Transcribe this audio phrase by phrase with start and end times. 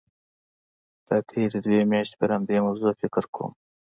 [1.07, 3.51] دا تېرې دوه میاشتې پر همدې موضوع فکر کوم.